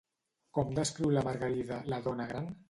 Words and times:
Com 0.57 0.71
descriu 0.79 1.11
la 1.17 1.23
Margarida, 1.27 1.79
la 1.95 2.01
dona 2.09 2.29
gran? 2.35 2.51